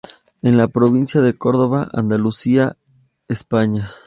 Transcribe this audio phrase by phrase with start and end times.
[0.41, 2.75] En la provincia de Córdoba, Andalucía,
[3.27, 3.91] España.